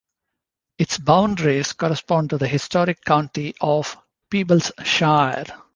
[0.79, 3.95] Its boundaries correspond to the historic county of
[4.31, 5.45] Peeblesshire.